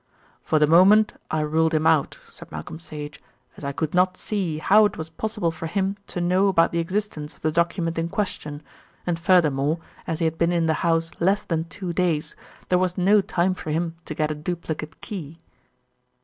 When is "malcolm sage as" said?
2.51-3.63